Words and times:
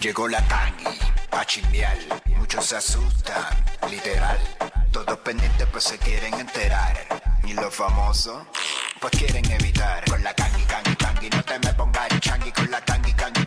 Llegó 0.00 0.28
la 0.28 0.40
tangi 0.46 0.96
a 1.32 1.44
chimbiar, 1.44 1.98
muchos 2.36 2.66
se 2.66 2.76
asustan, 2.76 3.64
literal. 3.90 4.38
Todos 4.92 5.18
pendientes 5.18 5.66
pues 5.72 5.82
se 5.82 5.98
quieren 5.98 6.34
enterar. 6.34 6.96
Y 7.42 7.52
los 7.54 7.74
famosos 7.74 8.46
pues 9.00 9.10
quieren 9.18 9.50
evitar. 9.50 10.04
Con 10.08 10.22
la 10.22 10.32
tangi, 10.34 10.62
tangi, 10.66 10.94
tangi, 10.94 11.30
no 11.30 11.42
te 11.42 11.58
me 11.58 11.74
pongas 11.74 12.20
changi 12.20 12.52
con 12.52 12.70
la 12.70 12.80
tangi, 12.84 13.12
tangi, 13.14 13.44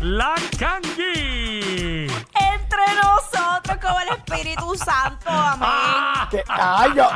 la 0.00 0.34
Kangi. 0.58 2.06
Entre 2.06 2.94
nosotros, 3.02 3.76
como 3.82 4.00
el 4.00 4.08
Espíritu 4.08 4.74
Santo, 4.84 5.28
amén. 5.30 6.28
Que- 6.30 6.44
ay, 6.48 6.92
yo, 6.94 7.08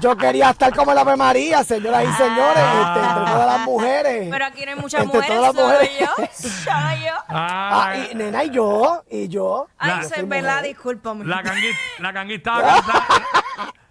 yo 0.00 0.16
quería 0.16 0.50
estar 0.50 0.74
como 0.74 0.92
la 0.92 1.00
Ave 1.02 1.16
María, 1.16 1.62
señoras 1.64 2.04
y 2.04 2.12
señores, 2.12 2.56
este, 2.80 3.00
entre 3.00 3.24
todas 3.32 3.46
las 3.46 3.60
mujeres. 3.60 4.28
Pero 4.30 4.44
aquí 4.44 4.64
no 4.64 4.70
hay 4.72 4.76
muchas 4.78 5.02
Entre 5.04 5.18
mujeres, 5.18 5.36
todas 5.36 5.54
las 5.54 5.62
solo 5.62 5.74
mujeres. 5.74 5.98
yo. 6.00 6.48
Solo 6.48 6.96
yo. 7.06 7.14
Ah, 7.28 7.92
y 8.10 8.14
nena, 8.14 8.44
y 8.44 8.50
yo, 8.50 9.02
y 9.10 9.28
yo. 9.28 9.68
Ay, 9.78 9.90
La- 9.90 10.02
soy 10.02 10.18
soy 10.18 10.22
verdad, 10.26 10.56
mujer. 10.58 10.68
discúlpame. 10.68 11.24
La 11.24 11.42
Kangi, 11.42 11.70
la 11.98 12.12
Kangi 12.12 12.34
estaba 12.34 12.62
cantando. 12.62 13.02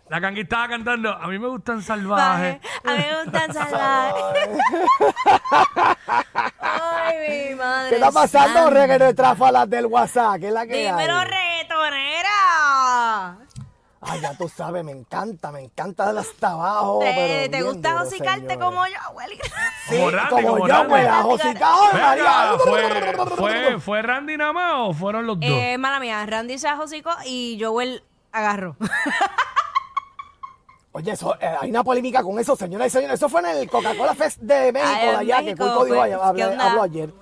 La 0.09 0.22
Kangi 0.22 0.41
estaba 0.41 0.69
cantando. 0.69 1.11
A 1.11 1.27
mí 1.27 1.38
me 1.38 1.47
gustan 1.47 1.81
salvajes. 1.83 2.59
A 2.86 2.91
mí 2.94 2.97
me 2.97 3.23
gustan 3.23 3.53
salvajes. 3.53 4.47
Ay, 6.61 7.50
mi 7.50 7.55
madre. 7.55 7.89
¿Qué 7.89 7.95
está 7.95 8.11
pasando, 8.11 8.53
santa. 8.59 8.69
reggae 8.69 9.00
nuestras 9.00 9.38
falas 9.38 9.69
del 9.69 9.85
WhatsApp? 9.88 10.39
¿Qué 10.39 10.47
es 10.47 10.53
la 10.53 10.66
que 10.66 10.78
Dímelo, 10.78 11.17
hay? 11.17 11.28
reggaetonera. 11.28 13.38
Ay, 14.00 14.22
ya 14.22 14.33
tú 14.38 14.47
sabes, 14.47 14.85
me 14.85 14.91
encanta, 14.94 15.52
me 15.52 15.59
encanta 15.61 16.05
darle 16.05 16.22
hasta 16.22 16.52
abajo. 16.52 17.00
¿Te, 17.02 17.11
pero 17.13 17.52
te 17.52 17.61
gusta 17.63 17.91
duro, 17.91 18.03
josicarte 18.05 18.58
como 18.58 18.85
yo, 18.88 18.94
Willy? 19.13 19.38
Sí, 19.89 19.97
Como 19.97 20.11
Randy, 20.11 20.30
como, 20.30 20.47
como 20.47 20.67
yo, 20.67 20.73
Randy. 20.73 20.89
güey, 20.89 21.03
Venga, 21.03 21.23
María. 21.94 22.52
¿fue, 22.63 23.17
fue, 23.35 23.80
¿Fue 23.81 24.01
Randy 24.03 24.38
nada 24.38 24.53
más 24.53 24.73
o 24.78 24.94
fueron 24.94 25.28
los 25.28 25.38
dos? 25.40 25.50
Eh, 25.50 25.78
mala 25.78 26.00
mía, 26.00 26.25
Randy 26.25 26.57
se 26.57 26.69
ajocicó 26.69 27.12
y 27.25 27.59
Joel 27.62 28.01
agarró. 28.31 28.78
Oye, 30.94 31.12
eso, 31.12 31.36
eh, 31.40 31.46
hay 31.62 31.70
una 31.70 31.84
polémica 31.84 32.24
con 32.24 32.40
eso, 32.40 32.56
señoras 32.56 32.88
y 32.88 32.90
señores. 32.92 33.16
Eso 33.16 33.30
fue 33.30 33.42
en 33.42 33.58
el 33.58 33.70
Coca-Cola 33.70 34.16
Fest 34.16 34.40
de 34.40 34.72
México, 34.72 34.92
Ay, 34.94 35.08
de 35.09 35.16
allá, 35.16 35.42
México, 35.42 35.64
que 35.66 35.70
Cuico 35.72 35.86
dijo 35.86 35.98
pues, 35.98 36.14
allá, 36.14 36.18
¿qué 36.18 36.44
hablé- 36.44 36.59
habló 36.62 36.81
ayer. 36.81 37.14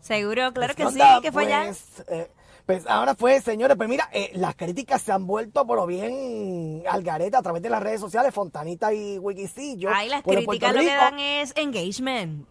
Seguro, 0.00 0.52
claro 0.52 0.74
que 0.74 0.84
¿Qué 0.84 0.90
sí, 0.90 1.00
que 1.22 1.32
fue 1.32 1.46
allá. 1.46 1.64
pues, 1.66 1.84
eh, 2.08 2.30
pues 2.66 2.86
ahora 2.86 3.14
fue, 3.14 3.40
señores, 3.40 3.76
pues 3.76 3.88
mira, 3.88 4.08
eh, 4.12 4.30
las 4.34 4.54
críticas 4.54 5.00
se 5.02 5.12
han 5.12 5.26
vuelto 5.26 5.66
pero 5.66 5.86
bien 5.86 6.82
al 6.88 7.02
garete 7.02 7.36
a 7.36 7.42
través 7.42 7.62
de 7.62 7.70
las 7.70 7.82
redes 7.82 8.00
sociales, 8.00 8.32
Fontanita 8.34 8.92
y 8.92 9.18
Wikicillo. 9.18 9.90
Ay, 9.92 10.08
las 10.10 10.22
críticas 10.22 10.74
lo 10.74 10.80
que 10.80 10.86
dan 10.86 11.18
es 11.18 11.52
engagement. 11.56 12.46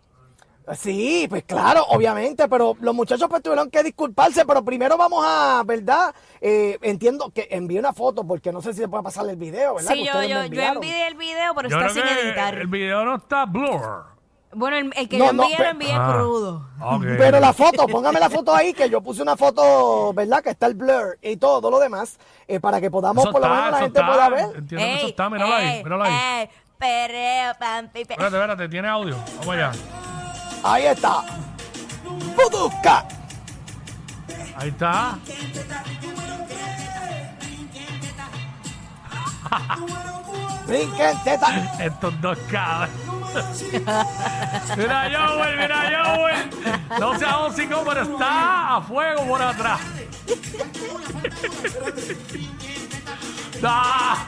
Sí, 0.75 1.27
pues 1.29 1.43
claro, 1.45 1.85
obviamente, 1.89 2.47
pero 2.49 2.75
los 2.81 2.93
muchachos 2.93 3.27
pues 3.29 3.41
tuvieron 3.41 3.69
que 3.69 3.83
disculparse, 3.83 4.45
pero 4.45 4.63
primero 4.65 4.97
vamos 4.97 5.23
a, 5.25 5.63
¿verdad? 5.65 6.13
Eh, 6.41 6.77
entiendo 6.81 7.31
que 7.33 7.47
envié 7.51 7.79
una 7.79 7.93
foto 7.93 8.25
porque 8.27 8.51
no 8.51 8.61
sé 8.61 8.73
si 8.73 8.79
se 8.81 8.87
puede 8.89 9.01
pasar 9.03 9.29
el 9.29 9.37
video, 9.37 9.75
¿verdad? 9.75 9.91
Sí, 9.93 9.99
Que 9.99 10.05
yo, 10.05 10.21
yo, 10.23 10.45
yo 10.45 10.61
envié 10.61 11.07
el 11.07 11.15
video, 11.15 11.53
pero 11.55 11.69
Yo 11.69 11.77
está 11.77 11.89
creo 11.93 12.05
sin 12.05 12.15
que 12.15 12.21
editar. 12.27 12.53
el 12.55 12.67
video 12.67 13.05
no 13.05 13.15
está 13.15 13.45
blur. 13.45 13.81
Bueno, 14.53 14.77
el, 14.77 14.91
el 14.95 15.07
que 15.09 15.17
No, 15.19 15.25
yo 15.25 15.29
envié 15.31 15.57
lo 15.57 15.65
envié 15.65 15.93
Ah. 15.93 16.13
crudo. 16.17 16.69
Pero 17.17 17.39
la 17.39 17.53
foto, 17.53 17.85
póngame 17.87 18.19
la 18.19 18.29
foto 18.29 18.53
ahí, 18.53 18.73
que 18.73 18.89
yo 18.89 19.01
puse 19.01 19.21
una 19.21 19.37
foto, 19.37 20.13
¿verdad? 20.13 20.41
Que 20.43 20.49
está 20.49 20.65
el 20.67 20.73
blur 20.73 21.17
y 21.21 21.37
todo 21.37 21.69
lo 21.71 21.79
demás, 21.79 22.17
eh, 22.47 22.59
para 22.59 22.81
que 22.81 22.89
podamos, 22.91 23.23
Eso 23.23 23.31
por 23.31 23.41
lo 23.41 23.49
menos 23.49 23.71
la 23.71 23.79
gente 23.79 23.99
está. 23.99 24.11
pueda 24.11 24.29
ver. 24.29 24.43
Entiendo 24.57 24.85
que 24.85 24.95
eso 24.97 25.07
está, 25.07 25.29
míralo 25.29 25.53
ahí, 25.53 25.67
ey, 25.77 25.83
míralo 25.83 26.03
ahí. 26.03 26.13
ey, 26.41 26.49
perreo, 26.77 27.53
pampi, 27.59 28.03
pe- 28.05 28.13
Espérate, 28.13 28.35
espérate, 28.35 28.69
tiene 28.69 28.87
audio. 28.89 29.15
Vamos 29.39 29.47
allá. 29.55 29.71
Ahí 30.63 30.85
está. 30.85 31.23
Budusca. 32.35 33.05
Ahí 34.57 34.69
está. 34.69 35.17
Brinquen, 40.65 41.23
teta. 41.23 41.75
Estos 41.79 42.21
dos 42.21 42.37
cabros. 42.51 42.89
mira 44.77 45.09
Joel, 45.11 45.57
mira 45.57 46.05
Joel. 46.05 46.49
No 46.99 47.17
sea 47.17 47.39
hocico, 47.39 47.83
pero 47.85 48.01
está 48.01 48.75
a 48.75 48.81
fuego 48.81 49.25
por 49.25 49.41
atrás. 49.41 49.79
Ah. 53.63 54.27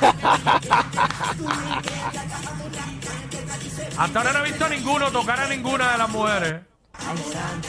Hasta 4.02 4.18
ahora 4.18 4.32
no 4.32 4.38
he 4.40 4.50
visto 4.50 4.64
a 4.64 4.68
ninguno 4.68 5.12
tocar 5.12 5.38
a 5.38 5.46
ninguna 5.46 5.92
de 5.92 5.98
las 5.98 6.08
mujeres. 6.08 6.60
Ay, 6.94 7.18
santo. 7.18 7.68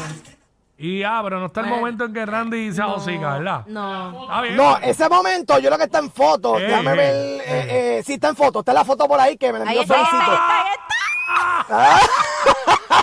Y 0.79 1.03
ah, 1.03 1.21
pero 1.23 1.39
no 1.39 1.45
está 1.45 1.61
el 1.61 1.67
momento 1.67 2.05
en 2.05 2.13
que 2.13 2.25
Randy 2.25 2.73
se 2.73 2.81
ahocica, 2.81 3.33
¿verdad? 3.37 3.65
No. 3.67 4.23
Está 4.23 4.41
bien. 4.41 4.55
No, 4.55 4.77
ese 4.79 5.07
momento, 5.09 5.59
yo 5.59 5.69
lo 5.69 5.77
que 5.77 5.83
está 5.83 5.99
en 5.99 6.09
foto, 6.11 6.57
Eh, 6.57 6.63
déjame 6.63 6.91
eh, 6.91 6.95
ver, 6.95 7.15
eh, 7.15 7.99
eh, 7.99 8.03
sí 8.03 8.13
está 8.13 8.29
en 8.29 8.35
foto, 8.35 8.61
está 8.61 8.73
la 8.73 8.83
foto 8.83 9.07
por 9.07 9.19
ahí 9.19 9.37
que 9.37 9.53
me 9.53 9.59
la 9.59 9.69
Ahí 9.69 9.77
envió 9.77 9.95
está, 9.95 9.95
ahí 9.95 10.03
está, 10.03 10.17
Felicito. 10.17 10.41
ahí 10.41 10.69
está, 11.67 11.93
ahí 11.93 12.01
está. 12.01 13.02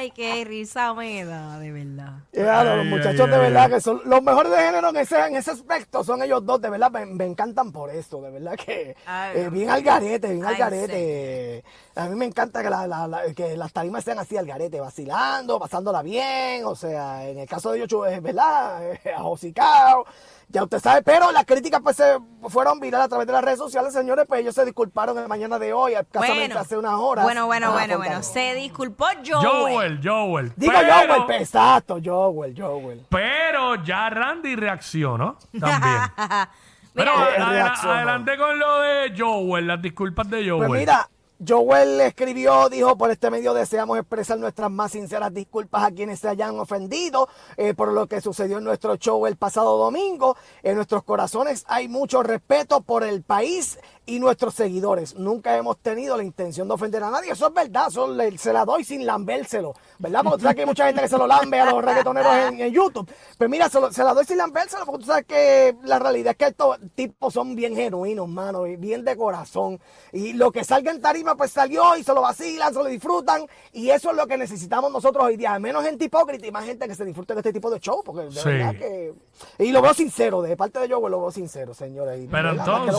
Ay, 0.00 0.10
qué 0.12 0.44
risa 0.46 0.94
me 0.94 1.24
da, 1.26 1.58
de 1.58 1.72
verdad. 1.72 2.12
Ya, 2.32 2.64
los 2.64 2.84
Ay, 2.84 2.88
muchachos 2.88 3.20
ay, 3.20 3.28
de 3.28 3.34
ay, 3.36 3.40
verdad 3.42 3.64
ay. 3.64 3.70
que 3.72 3.80
son 3.82 4.00
los 4.06 4.22
mejores 4.22 4.50
de 4.50 4.58
género 4.58 4.88
en 4.88 4.96
ese, 4.96 5.26
en 5.26 5.36
ese 5.36 5.50
aspecto, 5.50 6.02
son 6.02 6.22
ellos 6.22 6.44
dos, 6.46 6.60
de 6.60 6.70
verdad, 6.70 6.90
me, 6.90 7.04
me 7.04 7.26
encantan 7.26 7.70
por 7.70 7.90
eso, 7.90 8.22
de 8.22 8.30
verdad 8.30 8.54
que 8.56 8.96
Ay, 9.04 9.32
eh, 9.38 9.48
bien 9.50 9.68
al 9.68 9.82
garete, 9.82 10.28
bien 10.32 10.44
al 10.46 10.56
garete. 10.56 11.62
A 11.96 12.06
mí 12.06 12.14
me 12.16 12.24
encanta 12.24 12.62
que, 12.62 12.70
la- 12.70 12.86
la- 12.86 13.06
la- 13.06 13.34
que 13.34 13.56
las 13.58 13.72
tarimas 13.72 14.02
sean 14.02 14.18
así 14.18 14.36
al 14.38 14.46
garete, 14.46 14.80
vacilando, 14.80 15.58
pasándola 15.60 16.00
bien, 16.02 16.64
o 16.64 16.74
sea, 16.74 17.28
en 17.28 17.38
el 17.38 17.48
caso 17.48 17.72
de 17.72 17.82
ellos, 17.82 18.06
es 18.08 18.22
verdad, 18.22 18.82
eh, 18.92 19.00
ajosicao, 19.16 20.06
ya 20.48 20.64
usted 20.64 20.80
sabe, 20.80 21.02
pero 21.02 21.30
las 21.30 21.44
críticas 21.44 21.80
pues 21.82 21.96
se 21.96 22.16
fueron 22.48 22.80
virales 22.80 23.04
a 23.04 23.08
través 23.08 23.26
de 23.26 23.32
las 23.34 23.44
redes 23.44 23.58
sociales, 23.58 23.92
señores, 23.92 24.24
pues 24.26 24.40
ellos 24.40 24.54
se 24.54 24.64
disculparon 24.64 25.16
en 25.16 25.22
la 25.24 25.28
mañana 25.28 25.58
de 25.58 25.72
hoy, 25.72 25.92
casualmente 26.10 26.58
hace 26.58 26.76
unas 26.76 26.94
horas. 26.94 27.24
bueno, 27.24 27.46
bueno, 27.46 27.70
bueno, 27.72 27.98
bueno. 27.98 28.22
Se 28.22 28.54
disculpó 28.54 29.04
Joel. 29.24 29.46
Joel, 29.46 29.89
Joel. 30.02 30.52
Digo 30.56 30.72
pero, 30.76 30.94
Joel, 30.94 31.22
pues, 31.26 31.40
exacto, 31.40 31.98
Joel, 32.04 32.54
Joel. 32.56 33.06
Pero 33.08 33.82
ya 33.82 34.10
Randy 34.10 34.54
reaccionó 34.54 35.36
también. 35.58 36.00
Pero 36.94 37.12
adela- 37.12 37.50
reaccionó. 37.50 37.94
adelante 37.94 38.36
con 38.36 38.58
lo 38.58 38.80
de 38.80 39.14
Joel, 39.16 39.66
las 39.66 39.80
disculpas 39.80 40.28
de 40.28 40.48
Joel. 40.48 40.68
Pues 40.68 40.80
mira, 40.80 41.08
Joel 41.46 42.00
escribió, 42.02 42.68
dijo, 42.68 42.98
por 42.98 43.10
este 43.10 43.30
medio 43.30 43.54
deseamos 43.54 43.96
expresar 43.98 44.38
nuestras 44.38 44.70
más 44.70 44.92
sinceras 44.92 45.32
disculpas 45.32 45.84
a 45.84 45.90
quienes 45.90 46.20
se 46.20 46.28
hayan 46.28 46.58
ofendido 46.58 47.28
eh, 47.56 47.72
por 47.72 47.92
lo 47.92 48.06
que 48.08 48.20
sucedió 48.20 48.58
en 48.58 48.64
nuestro 48.64 48.96
show 48.96 49.26
el 49.26 49.36
pasado 49.36 49.78
domingo. 49.78 50.36
En 50.62 50.76
nuestros 50.76 51.02
corazones 51.02 51.64
hay 51.68 51.88
mucho 51.88 52.22
respeto 52.22 52.82
por 52.82 53.04
el 53.04 53.22
país 53.22 53.78
y 54.10 54.18
nuestros 54.20 54.54
seguidores. 54.54 55.14
Nunca 55.14 55.56
hemos 55.56 55.78
tenido 55.78 56.16
la 56.16 56.24
intención 56.24 56.66
de 56.68 56.74
ofender 56.74 57.02
a 57.02 57.10
nadie. 57.10 57.32
Eso 57.32 57.46
es 57.48 57.54
verdad, 57.54 57.86
eso 57.88 58.08
le- 58.08 58.36
se 58.38 58.52
la 58.52 58.64
doy 58.64 58.84
sin 58.84 59.06
lambérselo, 59.06 59.74
¿verdad? 59.98 60.22
Porque 60.24 60.36
tú 60.38 60.42
sabes 60.42 60.54
que 60.56 60.60
hay 60.62 60.66
mucha 60.66 60.86
gente 60.86 61.02
que 61.02 61.08
se 61.08 61.18
lo 61.18 61.26
lambe 61.26 61.60
a 61.60 61.70
los 61.70 61.84
reggaetoneros 61.84 62.34
en, 62.34 62.60
en 62.60 62.72
YouTube. 62.72 63.10
Pero 63.38 63.48
mira, 63.48 63.68
se, 63.68 63.80
lo- 63.80 63.92
se 63.92 64.02
la 64.04 64.12
doy 64.14 64.24
sin 64.24 64.38
lambérselo 64.38 64.84
porque 64.86 65.00
tú 65.00 65.06
sabes 65.06 65.26
que 65.26 65.76
la 65.84 65.98
realidad 65.98 66.32
es 66.32 66.36
que 66.36 66.46
estos 66.46 66.78
tipos 66.94 67.32
son 67.34 67.54
bien 67.54 67.74
genuinos, 67.76 68.28
mano, 68.28 68.66
y 68.66 68.76
bien 68.76 69.04
de 69.04 69.16
corazón. 69.16 69.80
Y 70.12 70.32
lo 70.32 70.50
que 70.50 70.64
salga 70.64 70.90
en 70.90 71.00
tarima, 71.00 71.34
pues 71.36 71.50
salió 71.52 71.96
y 71.96 72.02
se 72.02 72.12
lo 72.14 72.22
vacilan, 72.22 72.72
se 72.72 72.78
lo 72.80 72.86
disfrutan. 72.86 73.46
Y 73.72 73.90
eso 73.90 74.10
es 74.10 74.16
lo 74.16 74.26
que 74.26 74.36
necesitamos 74.36 74.90
nosotros 74.92 75.24
hoy 75.24 75.36
día. 75.36 75.58
Menos 75.58 75.84
gente 75.84 76.04
hipócrita 76.06 76.46
y 76.46 76.50
más 76.50 76.64
gente 76.64 76.88
que 76.88 76.94
se 76.94 77.04
disfrute 77.04 77.34
de 77.34 77.40
este 77.40 77.52
tipo 77.52 77.70
de 77.70 77.78
show. 77.78 78.02
Porque 78.04 78.22
de 78.22 78.30
Sí. 78.32 78.48
verdad 78.48 78.74
que... 78.74 79.14
Y 79.58 79.72
lo 79.72 79.80
veo 79.82 79.94
sincero, 79.94 80.42
de 80.42 80.56
parte 80.56 80.78
de 80.80 80.88
yo 80.88 81.00
lo 81.08 81.20
veo 81.20 81.30
sincero, 81.30 81.72
señores. 81.74 82.20
y 82.22 82.26
Pero 82.28 82.50
entonces, 82.50 82.98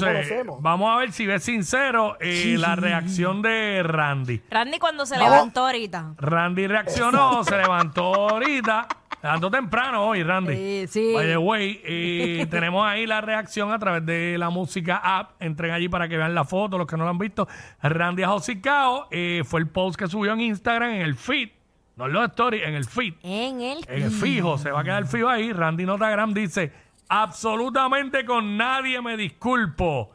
vamos 0.60 0.90
a 0.90 0.98
ver 0.98 1.01
si 1.10 1.26
ves 1.26 1.44
sincero 1.44 2.18
eh, 2.20 2.56
la 2.58 2.76
reacción 2.76 3.42
de 3.42 3.82
Randy. 3.84 4.42
Randy 4.50 4.78
cuando 4.80 5.06
se 5.06 5.16
Vamos. 5.18 5.32
levantó 5.32 5.66
ahorita. 5.66 6.14
Randy 6.18 6.68
reaccionó, 6.68 7.44
se 7.44 7.58
levantó 7.58 8.30
ahorita. 8.30 8.88
Levantó 9.24 9.52
temprano 9.52 10.08
hoy, 10.08 10.24
Randy. 10.24 10.56
Sí, 10.56 10.86
sí. 10.88 11.14
By 11.14 11.28
the 11.28 11.38
way, 11.38 11.82
y 11.86 12.46
tenemos 12.48 12.86
ahí 12.88 13.06
la 13.06 13.22
reacción 13.22 13.72
a 13.72 13.78
través 13.78 14.04
de 14.06 14.36
la 14.38 14.50
música 14.50 14.98
app. 15.04 15.42
Entren 15.42 15.72
allí 15.72 15.90
para 15.90 16.08
que 16.08 16.18
vean 16.18 16.34
la 16.34 16.44
foto, 16.44 16.78
los 16.78 16.88
que 16.88 16.98
no 16.98 17.04
la 17.04 17.12
han 17.12 17.20
visto. 17.20 17.48
Randy 17.84 18.24
Ajosicao 18.24 19.08
eh, 19.12 19.44
fue 19.46 19.60
el 19.60 19.68
post 19.68 19.98
que 20.00 20.08
subió 20.08 20.34
en 20.34 20.42
Instagram, 20.42 20.92
en 20.92 21.02
el 21.02 21.16
feed. 21.16 21.50
No 21.98 22.08
en 22.08 22.14
los 22.14 22.30
stories, 22.30 22.64
en 22.68 22.74
el 22.74 22.86
feed. 22.86 23.14
En 23.22 23.62
el... 23.62 23.86
En 23.88 24.04
el 24.04 24.12
fijo, 24.12 24.58
se 24.58 24.72
va 24.72 24.80
a 24.80 24.84
quedar 24.84 25.06
fijo 25.06 25.30
ahí. 25.30 25.54
Randy 25.54 25.86
Notagram 25.86 26.34
dice: 26.34 26.72
Absolutamente 27.08 28.26
con 28.26 28.58
nadie 28.58 29.02
me 29.02 29.18
disculpo. 29.18 30.12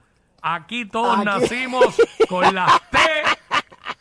Aquí 0.48 0.84
todos 0.88 1.16
Aquí. 1.16 1.25
nacimos 1.25 1.96
con 2.28 2.54
las 2.54 2.81
T 2.90 2.98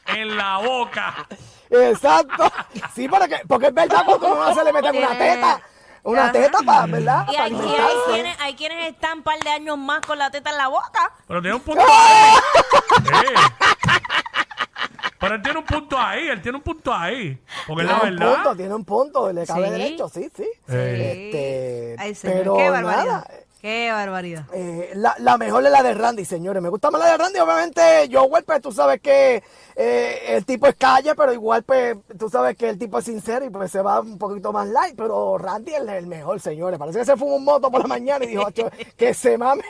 en 0.08 0.38
la 0.38 0.58
boca. 0.60 1.28
Exacto. 1.72 2.52
Sí, 2.94 3.08
porque, 3.10 3.42
porque 3.48 3.68
es 3.68 3.74
verdad, 3.74 4.04
cuando 4.06 4.34
uno 4.34 4.54
se 4.54 4.64
le 4.64 4.72
mete 4.72 4.92
una 4.92 5.18
teta, 5.18 5.62
una 6.04 6.24
Ajá. 6.26 6.32
teta, 6.32 6.60
para, 6.64 6.86
¿verdad? 6.86 7.26
Y 7.32 7.36
hay, 7.36 7.52
y 7.52 7.56
hay 7.56 7.96
quienes, 8.14 8.40
hay 8.42 8.54
quienes 8.56 8.92
están 8.94 9.18
un 9.18 9.24
par 9.24 9.40
de 9.40 9.50
años 9.50 9.76
más 9.80 10.02
con 10.02 10.20
la 10.20 10.30
teta 10.30 10.52
en 10.52 10.58
la 10.58 10.68
boca. 10.68 11.12
Pero 11.28 11.42
tiene 11.42 11.56
un 11.56 11.62
punto 11.64 11.82
ahí. 11.84 12.36
Sí. 13.06 13.34
Pero 15.20 15.36
él 15.36 15.42
tiene 15.42 15.60
un 15.60 15.66
punto 15.66 15.98
ahí, 15.98 16.28
él 16.28 16.42
tiene 16.42 16.58
un 16.58 16.64
punto 16.64 16.94
ahí. 16.94 17.42
Porque 17.66 17.84
es 17.84 17.90
la 17.90 18.00
Tiene 18.00 18.14
un 18.14 18.20
verdad. 18.20 18.34
punto, 18.36 18.56
tiene 18.56 18.76
un 18.76 18.86
punto, 18.86 19.34
le 19.34 19.46
cabe 19.48 19.66
Sí. 19.66 19.72
derecho, 19.72 20.10
sí, 20.10 20.30
sí. 20.36 20.48
Este, 20.68 21.96
Ay, 21.98 22.14
señor, 22.14 22.38
pero 22.38 22.58
qué 22.58 22.70
barbaridad. 22.70 23.06
nada, 23.06 23.28
Qué 23.66 23.92
barbaridad. 23.92 24.44
eh, 24.54 24.92
la, 24.94 25.16
la 25.18 25.40
mejor 25.40 25.66
es 25.66 25.72
la 25.72 25.82
de 25.82 25.96
Randy, 25.96 26.24
señores. 26.24 26.62
Me 26.62 26.70
gusta 26.70 26.92
más 26.92 27.02
la 27.02 27.08
de 27.10 27.18
Randy. 27.18 27.40
Obviamente, 27.40 28.08
Joel, 28.12 28.44
pues 28.44 28.62
tú 28.62 28.72
sabes 28.72 29.02
que 29.02 29.42
eh, 29.76 30.20
el 30.36 30.46
tipo 30.46 30.68
es 30.68 30.76
calle, 30.76 31.16
pero 31.16 31.34
igual, 31.34 31.64
pues 31.64 31.98
tú 32.20 32.30
sabes 32.30 32.56
que 32.58 32.70
el 32.70 32.78
tipo 32.78 33.00
es 33.00 33.06
sincero 33.06 33.44
y 33.44 33.50
pues 33.50 33.72
se 33.72 33.82
va 33.82 34.02
un 34.02 34.20
poquito 34.20 34.54
más 34.54 34.68
light. 34.68 34.94
Pero 34.96 35.40
Randy 35.40 35.74
es 35.74 35.82
el 35.82 36.06
mejor, 36.06 36.40
señores. 36.40 36.78
Parece 36.78 37.00
que 37.00 37.06
se 37.06 37.18
fue 37.18 37.28
un 37.28 37.44
moto 37.44 37.72
por 37.72 37.82
la 37.82 37.88
mañana 37.88 38.24
y 38.24 38.28
dijo, 38.28 38.46
"Acho, 38.46 38.70
que 38.98 39.16
se 39.16 39.36
mame. 39.36 39.64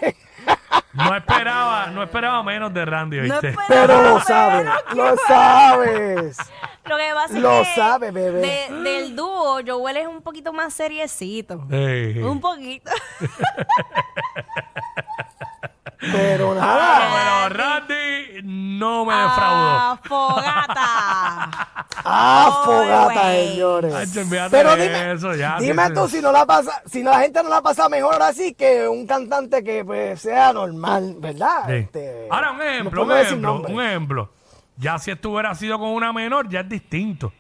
No 0.91 1.15
esperaba, 1.15 1.87
no 1.87 2.03
esperaba 2.03 2.43
menos 2.43 2.73
de 2.73 2.83
Randy, 2.83 3.21
¿viste? 3.21 3.55
Pero 3.69 4.01
lo 4.01 4.19
sabes, 4.19 4.67
lo 4.93 5.15
sabes. 5.25 6.37
Lo 6.87 6.97
que 6.97 7.09
pasa 7.13 7.35
es 7.35 7.41
Lo 7.41 7.49
que 7.49 7.65
sabe, 7.75 8.11
bebé. 8.11 8.41
de- 8.41 8.81
del 8.81 9.15
dúo, 9.15 9.59
Joel 9.65 9.97
es 9.97 10.07
un 10.07 10.21
poquito 10.21 10.53
más 10.53 10.73
seriecito. 10.73 11.55
Un 11.69 12.39
poquito. 12.41 12.91
Pero 16.11 16.51
Ah, 16.51 16.55
nada. 16.55 17.47
pero 17.49 17.57
Randy 17.57 18.41
no 18.43 19.05
me 19.05 19.13
Ah, 19.15 19.97
defraudó. 19.99 20.25
Afogata. 20.35 21.71
Ah, 22.07 22.61
fogata, 22.63 23.31
señores. 23.31 23.95
Ay, 23.95 24.05
che, 24.11 24.19
olvídate 24.19 24.51
Pero 24.51 24.75
de 24.75 24.83
dime, 24.83 25.11
eso, 25.13 25.33
ya, 25.33 25.57
dime 25.59 25.89
tú 25.89 26.07
si 26.07 26.21
no 26.21 26.31
la 26.31 26.45
pasa, 26.45 26.83
si 26.85 27.01
no, 27.01 27.09
la 27.09 27.21
gente 27.21 27.41
no 27.41 27.49
la 27.49 27.63
pasa 27.63 27.89
mejor 27.89 28.21
así 28.21 28.53
que 28.53 28.87
un 28.87 29.07
cantante 29.07 29.63
que 29.63 29.83
pues 29.83 30.21
sea 30.21 30.53
normal, 30.53 31.15
¿verdad? 31.17 31.63
Sí. 31.65 31.73
Este, 31.73 32.27
Ahora, 32.29 32.51
un 32.51 32.57
no 32.59 32.63
ejemplo, 32.63 33.01
un 33.01 33.07
podemos 33.07 33.23
decir 33.23 33.27
ejemplo, 33.39 33.53
nombres. 33.53 33.73
un 33.75 33.81
ejemplo. 33.81 34.29
Ya 34.77 34.99
si 34.99 35.11
esto 35.11 35.29
hubiera 35.29 35.55
sido 35.55 35.79
con 35.79 35.89
una 35.89 36.11
menor, 36.13 36.49
ya 36.49 36.61
es 36.61 36.69
distinto. 36.69 37.31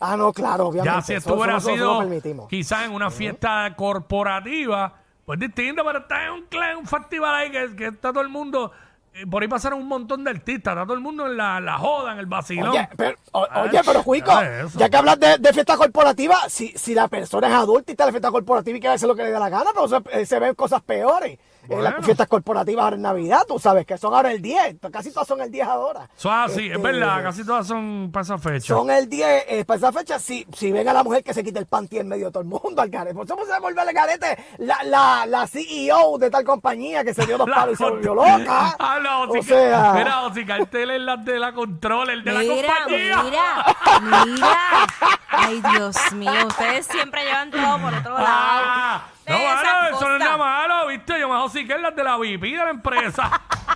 Ah, 0.00 0.16
no, 0.16 0.32
claro, 0.32 0.68
obviamente. 0.68 0.96
Ya 0.96 1.02
si 1.02 1.12
esto 1.14 1.34
hubiera 1.34 1.56
eso- 1.58 1.70
eso 1.70 1.76
sido 1.76 2.46
quizás 2.48 2.84
en 2.86 2.92
una 2.92 3.10
fiesta 3.10 3.74
corporativa, 4.22 4.94
pues 5.24 5.38
distinto, 5.38 5.82
pero 5.84 5.98
está 6.00 6.26
en 6.26 6.32
un, 6.32 6.48
cla- 6.48 6.76
un 6.78 6.86
festival 6.86 7.34
ahí 7.34 7.50
que, 7.50 7.76
que 7.76 7.86
está 7.88 8.10
todo 8.12 8.22
el 8.22 8.28
mundo, 8.28 8.72
eh, 9.14 9.26
por 9.26 9.42
ahí 9.42 9.48
pasaron 9.48 9.80
un 9.80 9.88
montón 9.88 10.24
de 10.24 10.30
artistas, 10.30 10.72
está 10.72 10.84
todo 10.84 10.94
el 10.94 11.00
mundo 11.00 11.26
en 11.26 11.36
la, 11.36 11.60
la 11.60 11.78
joda, 11.78 12.12
en 12.12 12.18
el 12.20 12.26
vacilón. 12.26 12.68
Oye, 12.70 12.88
pero, 12.96 13.16
o- 13.32 13.46
Ay, 13.50 13.68
oye, 13.68 13.80
pero 13.84 14.02
Cuico, 14.02 14.30
¿qué 14.38 14.60
es 14.60 14.66
eso? 14.66 14.78
ya 14.78 14.88
que 14.88 14.96
hablas 14.96 15.18
de, 15.20 15.38
de 15.38 15.52
fiesta 15.52 15.76
corporativa, 15.76 16.36
si, 16.48 16.68
si 16.68 16.94
la 16.94 17.08
persona 17.08 17.48
es 17.48 17.54
adulta 17.54 17.90
y 17.90 17.92
está 17.92 18.04
en 18.04 18.08
la 18.08 18.12
fiesta 18.12 18.30
corporativa 18.30 18.76
y 18.76 18.80
quiere 18.80 18.94
hacer 18.94 19.08
lo 19.08 19.14
que 19.14 19.24
le 19.24 19.32
dé 19.32 19.38
la 19.38 19.48
gana, 19.48 19.70
pero 19.74 19.88
se, 19.88 19.96
eh, 20.12 20.24
se 20.26 20.38
ven 20.38 20.54
cosas 20.54 20.80
peores. 20.82 21.38
En 21.68 21.82
las 21.84 21.92
Bueno. 21.92 22.04
fiestas 22.06 22.28
corporativas 22.28 22.84
ahora 22.84 22.96
en 22.96 23.02
Navidad, 23.02 23.42
tú 23.46 23.58
sabes 23.58 23.84
que 23.86 23.98
son 23.98 24.14
ahora 24.14 24.32
el 24.32 24.40
10, 24.40 24.76
casi 24.90 25.12
todas 25.12 25.28
son 25.28 25.40
el 25.42 25.50
10 25.50 25.66
ahora. 25.66 26.08
Es 26.16 26.24
así, 26.26 26.66
es 26.66 26.76
Este, 26.76 26.78
verdad, 26.78 27.22
casi 27.22 27.44
todas 27.44 27.66
son 27.66 28.10
para 28.12 28.22
esa 28.22 28.38
fecha. 28.38 28.74
Son 28.74 28.90
el 28.90 29.08
10, 29.08 29.44
eh, 29.48 29.64
para 29.66 29.76
esa 29.78 29.92
fecha, 29.92 30.18
si, 30.18 30.46
si 30.52 30.72
ven 30.72 30.88
a 30.88 30.92
la 30.94 31.02
mujer 31.04 31.22
que 31.22 31.34
se 31.34 31.44
quite 31.44 31.58
el 31.58 31.66
panty 31.66 31.98
en 31.98 32.08
medio 32.08 32.26
de 32.26 32.32
todo 32.32 32.42
el 32.42 32.48
mundo 32.48 32.80
al 32.80 32.88
garete. 32.88 33.14
Por 33.14 33.26
eso 33.26 33.36
se 33.44 33.60
volvió 33.60 33.82
al 33.82 33.92
garete 33.92 34.38
la, 34.58 34.82
la, 34.84 35.26
la 35.26 35.46
CEO 35.46 36.16
de 36.18 36.30
tal 36.30 36.44
compañía 36.44 37.04
que 37.04 37.12
se 37.12 37.26
dio 37.26 37.36
dos 37.38 37.48
La 37.48 37.54
palos 37.56 37.74
y 37.74 37.76
se 37.76 37.84
con- 37.84 37.92
volvió 37.94 38.14
loca. 38.14 38.76
Ah, 38.78 38.98
no, 39.02 39.22
o 39.30 39.34
si 39.34 39.42
sea, 39.42 39.92
Mira, 39.94 40.22
o 40.26 40.32
si 40.34 40.46
cartel 40.46 40.90
es 40.92 41.00
la 41.02 41.16
de 41.18 41.38
la 41.38 41.52
control, 41.52 42.10
el 42.10 42.24
de 42.24 42.32
la 42.32 42.40
Mira, 42.40 42.54
compañía. 42.78 43.22
mira, 43.22 43.76
mira. 44.24 45.17
Ay, 45.40 45.62
Dios 45.72 46.12
mío, 46.12 46.46
ustedes 46.46 46.86
siempre 46.86 47.24
llevan 47.24 47.50
todo 47.50 47.78
por 47.78 47.94
otro 47.94 48.14
lado. 48.14 48.26
Ah, 48.28 49.00
no, 49.26 49.34
Esas 49.36 49.62
bueno, 49.62 49.96
eso 49.96 50.08
no 50.08 50.14
es 50.14 50.20
nada 50.20 50.36
malo, 50.36 50.86
¿viste? 50.88 51.20
Yo 51.20 51.28
mejor 51.28 51.50
sí 51.50 51.66
que 51.66 51.74
es 51.74 51.80
las 51.80 51.94
de 51.94 52.04
la 52.04 52.16
VIP 52.16 52.42
de 52.42 52.56
la 52.56 52.70
empresa. 52.70 53.30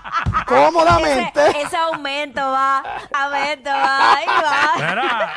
cómodamente. 0.46 1.48
Ese, 1.48 1.62
ese 1.62 1.76
aumento 1.76 2.40
va, 2.40 2.82
aumento 3.14 3.70
va, 3.70 4.14
ahí 4.16 4.26
va. 4.26 4.70
Mira, 4.76 5.34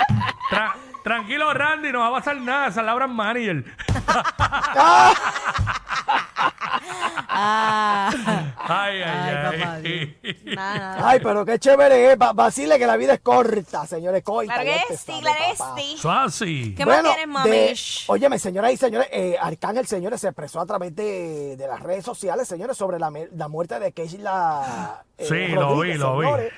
tra- 0.50 0.74
tranquilo, 1.04 1.54
Randy, 1.54 1.92
no 1.92 2.00
va 2.00 2.08
a 2.08 2.12
pasar 2.12 2.38
nada, 2.38 2.68
esa 2.68 2.80
es 2.82 2.86
la 2.86 2.94
brand 2.94 3.14
manager. 3.14 3.64
Ah, 7.38 8.10
Ay, 8.68 9.02
ay, 9.02 9.04
Ay, 9.04 9.36
ay. 9.36 9.60
papá 9.60 9.80
Dios. 9.80 10.36
nada, 10.56 10.78
nada. 10.80 11.10
Ay, 11.10 11.20
pero 11.22 11.46
qué 11.46 11.60
chévere 11.60 12.12
es. 12.14 12.18
Va- 12.20 12.34
Vacile 12.34 12.78
que 12.80 12.88
la 12.88 12.98
vida 12.98 13.14
es 13.14 13.20
corta, 13.22 13.86
señores. 13.86 14.24
Corta. 14.24 14.54
Claro 14.62 14.70
que 14.88 14.98
sí, 14.98 15.12
claro 15.22 15.38
que 15.50 15.56
sí. 15.82 15.96
Eso 15.98 16.12
es 16.12 16.18
así. 16.18 16.76
¿Qué 16.76 16.86
más 16.86 17.02
tienes, 17.04 17.28
mami? 17.28 17.50
de- 17.50 17.80
óyeme, 18.08 18.40
señoras 18.40 18.72
y 18.74 18.78
señores, 18.78 19.08
eh, 19.12 19.38
Arcángel, 19.40 19.86
señores, 19.88 20.22
se 20.22 20.28
expresó 20.28 20.60
a 20.60 20.66
través 20.66 20.96
de, 20.96 21.56
de 21.58 21.68
las 21.68 21.80
redes 21.82 22.04
sociales, 22.06 22.48
señores, 22.48 22.76
sobre 22.78 23.00
la, 23.00 23.12
la 23.36 23.48
muerte 23.48 23.80
de 23.80 23.92
Keishla 23.92 25.04
eh, 25.18 25.26
Sí, 25.28 25.48
lo 25.54 25.80
vi, 25.80 25.94
lo 25.96 26.18
vi. 26.18 26.26
señores. 26.26 26.54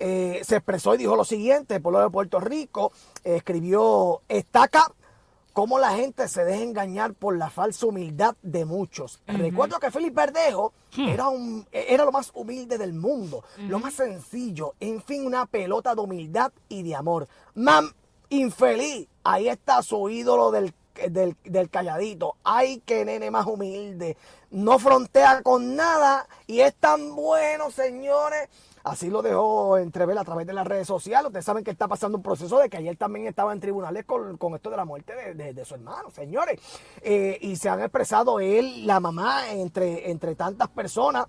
Eh, 0.00 0.40
se 0.44 0.54
expresó 0.54 0.94
y 0.94 0.98
dijo 0.98 1.16
lo 1.16 1.24
siguiente, 1.24 1.74
el 1.74 1.82
pueblo 1.82 2.00
de 2.00 2.08
Puerto 2.08 2.38
Rico 2.38 2.92
eh, 3.24 3.36
escribió, 3.36 4.20
estaca 4.28 4.84
cómo 5.58 5.80
la 5.80 5.90
gente 5.96 6.28
se 6.28 6.44
deja 6.44 6.62
engañar 6.62 7.14
por 7.14 7.36
la 7.36 7.50
falsa 7.50 7.86
humildad 7.86 8.36
de 8.42 8.64
muchos. 8.64 9.20
Recuerdo 9.26 9.80
que 9.80 9.90
Félix 9.90 10.14
Verdejo 10.14 10.72
Hmm. 10.96 11.08
era, 11.08 11.28
un, 11.30 11.66
era 11.72 12.04
lo 12.04 12.12
más 12.12 12.30
humilde 12.32 12.78
del 12.78 12.92
mundo, 12.94 13.42
lo 13.58 13.80
más 13.80 13.94
sencillo, 13.94 14.74
en 14.78 15.02
fin, 15.02 15.26
una 15.26 15.46
pelota 15.46 15.96
de 15.96 16.00
humildad 16.00 16.52
y 16.68 16.84
de 16.84 16.94
amor. 16.94 17.26
Mam, 17.56 17.92
infeliz, 18.30 19.08
ahí 19.24 19.48
está 19.48 19.82
su 19.82 20.08
ídolo 20.08 20.52
del, 20.52 20.72
del, 21.10 21.36
del 21.42 21.70
calladito. 21.70 22.36
Ay, 22.44 22.80
qué 22.86 23.04
nene 23.04 23.30
más 23.32 23.46
humilde. 23.46 24.16
No 24.50 24.78
frontea 24.78 25.42
con 25.42 25.74
nada 25.74 26.28
y 26.46 26.60
es 26.60 26.74
tan 26.76 27.16
bueno, 27.16 27.72
señores. 27.72 28.48
Así 28.84 29.10
lo 29.10 29.22
dejó 29.22 29.76
entrever 29.78 30.16
a 30.18 30.24
través 30.24 30.46
de 30.46 30.52
las 30.52 30.66
redes 30.66 30.86
sociales. 30.86 31.26
Ustedes 31.26 31.44
saben 31.44 31.64
que 31.64 31.70
está 31.70 31.88
pasando 31.88 32.16
un 32.18 32.22
proceso 32.22 32.58
de 32.58 32.68
que 32.68 32.76
ayer 32.78 32.96
también 32.96 33.26
estaba 33.26 33.52
en 33.52 33.60
tribunales 33.60 34.04
con, 34.04 34.36
con 34.36 34.54
esto 34.54 34.70
de 34.70 34.76
la 34.76 34.84
muerte 34.84 35.14
de, 35.34 35.52
de- 35.52 35.64
su 35.64 35.74
hermano, 35.74 36.10
señores. 36.10 36.60
Eh, 37.02 37.38
y 37.40 37.56
se 37.56 37.68
han 37.68 37.80
expresado 37.80 38.40
él, 38.40 38.86
la 38.86 39.00
mamá, 39.00 39.50
entre, 39.52 40.10
entre 40.10 40.34
tantas 40.34 40.68
personas. 40.68 41.26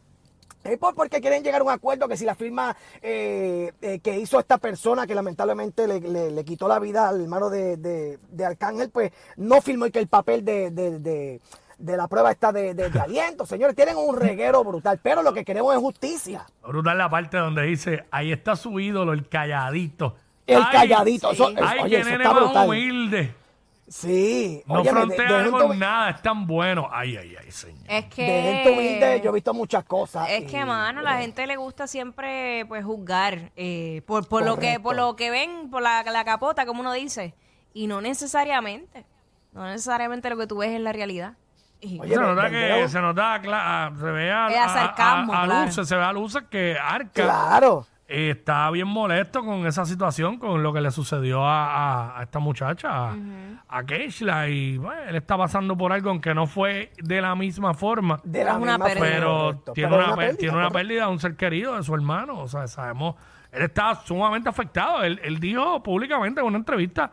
Es 0.63 0.77
por- 0.77 0.94
porque 0.94 1.22
quieren 1.22 1.41
llegar 1.44 1.62
a 1.62 1.63
un 1.63 1.70
acuerdo 1.72 2.08
que 2.08 2.18
si 2.18 2.25
la 2.25 2.36
firma 2.36 2.75
eh, 3.01 3.72
eh, 3.82 4.00
que 4.00 4.20
hizo 4.20 4.39
esta 4.39 4.58
persona 4.58 5.08
que 5.08 5.15
lamentablemente 5.15 5.88
le, 5.88 6.00
le- 6.32 6.44
quitó 6.46 6.68
la 6.68 6.79
vida 6.79 7.08
al 7.10 7.22
hermano 7.22 7.50
de, 7.50 7.77
de- 7.77 8.46
Arcángel, 8.46 8.89
pues 8.89 9.12
no 9.38 9.62
firmó 9.62 9.86
y 9.86 9.91
que 9.91 10.00
el 10.00 10.08
papel 10.08 10.44
de- 10.44 11.39
de- 11.79 11.98
la 11.98 12.07
prueba 12.07 12.29
está 12.31 12.51
de, 12.51 12.74
de- 12.74 12.89
de 12.89 13.00
aliento. 13.00 13.45
Señores, 13.45 13.75
tienen 13.75 13.95
un 13.98 14.15
reguero 14.15 14.63
brutal, 14.63 15.00
pero 15.01 15.24
lo 15.24 15.33
que 15.33 15.43
queremos 15.43 15.74
es 15.74 15.79
justicia. 15.79 16.45
Brutal 16.62 16.98
la 16.98 17.09
parte 17.09 17.38
donde 17.38 17.63
dice, 17.63 18.05
ahí 18.12 18.31
está 18.31 18.55
su 18.55 18.79
ídolo, 18.79 19.13
el 19.13 19.27
calladito. 19.27 20.15
El 20.45 20.57
Ay, 20.57 20.63
calladito. 20.71 21.31
Eso, 21.31 21.50
es- 21.50 21.57
Ay, 21.62 21.79
oye, 21.81 21.95
qué 21.95 22.01
eso 22.01 22.09
nene 22.12 22.24
está 22.24 22.33
más 22.33 22.43
brutal. 22.43 22.67
humilde. 22.67 23.36
Sí. 23.88 24.62
No 24.67 24.75
Óyeme, 24.81 25.00
de- 25.00 25.05
frontea 25.15 25.38
de 25.38 25.43
gente 25.45 25.59
con 25.65 25.79
nada, 25.79 26.09
es 26.12 26.21
tan 26.21 26.45
bueno. 26.45 26.88
Ay, 26.91 27.17
ay, 27.17 27.36
ay, 27.43 27.51
señor. 27.51 27.83
Es 27.88 28.05
que. 28.05 28.21
de 28.24 28.41
gente 28.43 28.69
humilde 28.71 29.21
yo 29.24 29.31
he 29.31 29.33
visto 29.33 29.51
muchas 29.53 29.83
cosas. 29.83 30.29
Es 30.29 30.43
y- 30.43 30.45
que, 30.45 30.63
mano, 30.63 31.01
la 31.01 31.17
gente 31.17 31.48
le 31.48 31.55
gusta 31.55 31.88
siempre 31.88 32.65
pues 32.67 32.86
juzgar 32.86 33.51
eh, 33.55 34.03
por, 34.05 34.27
por 34.27 34.43
lo 34.45 34.57
que 34.59 34.79
por 34.79 34.95
lo 34.95 35.15
que 35.15 35.31
ven, 35.31 35.71
por 35.71 35.81
la, 35.81 36.03
la 36.03 36.24
capota, 36.24 36.67
como 36.67 36.81
uno 36.81 36.93
dice. 36.93 37.33
Y 37.74 37.88
no 37.88 38.00
necesariamente. 38.01 39.05
No 39.53 39.65
necesariamente 39.65 40.29
lo 40.29 40.38
que 40.38 40.45
tú 40.45 40.57
ves 40.57 40.69
es 40.69 40.81
la 40.81 40.93
realidad. 40.93 41.33
Oye, 41.81 42.13
se 42.13 42.19
nota 42.21 42.50
que 42.50 42.88
se 42.89 43.01
nota, 43.01 43.41
cla- 43.41 43.62
ah, 43.62 43.91
se 43.98 44.05
ve 44.12 44.31
a, 44.31 44.45
a 44.48 44.69
sarcasmo, 44.69 45.33
a- 45.33 45.43
a 45.43 45.45
claro. 45.45 45.65
luces, 45.65 45.88
se 45.88 45.95
ve 45.95 46.03
a 46.03 46.12
luces 46.13 46.43
que 46.50 46.77
Arca 46.77 47.24
Claro. 47.24 47.86
eh, 48.07 48.31
está 48.31 48.69
bien 48.71 48.88
molesto 48.88 49.45
con 49.45 49.65
esa 49.65 49.86
situación, 49.86 50.38
con 50.39 50.62
lo 50.62 50.74
que 50.74 50.81
le 50.81 50.91
sucedió 50.91 51.45
a, 51.45 51.67
a- 52.15 52.19
a 52.19 52.24
esta 52.24 52.39
muchacha, 52.39 52.89
a, 53.12 53.15
a 53.69 53.83
Keishla, 53.86 54.50
y 54.50 54.77
bueno, 54.77 55.01
él 55.07 55.15
está 55.15 55.38
pasando 55.38 55.77
por 55.77 55.93
algo 55.93 56.09
aunque 56.09 56.33
no 56.33 56.48
fue 56.48 56.91
de 56.98 57.21
la 57.21 57.33
misma 57.36 57.74
forma, 57.74 58.19
De 58.25 58.43
la 58.43 58.51
Es 58.51 58.57
una 58.57 58.77
misma 58.77 58.86
pérdida. 58.86 59.00
forma, 59.05 59.15
pero 59.15 59.38
correcto. 59.45 59.74
tiene, 59.74 59.89
Pero 59.89 60.01
una, 60.03 60.09
es 60.09 60.12
pe- 60.17 60.21
pérdida, 60.24 60.38
tiene 60.38 60.53
una 60.57 60.62
correcto. 60.67 60.77
pérdida 60.88 61.05
de 61.05 61.12
un 61.12 61.19
ser 61.19 61.36
querido, 61.38 61.75
de 61.77 61.83
su 61.83 61.95
hermano, 61.95 62.39
o 62.39 62.48
sea, 62.50 62.67
sabemos, 62.67 63.15
él 63.53 63.62
está 63.63 63.95
sumamente 63.95 64.50
afectado, 64.50 65.01
él, 65.03 65.19
él 65.24 65.39
dijo 65.39 65.81
públicamente 65.81 66.41
en 66.41 66.48
una 66.48 66.57
entrevista 66.57 67.09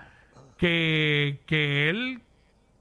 que, 0.56 1.42
que 1.46 1.90
él 1.90 2.23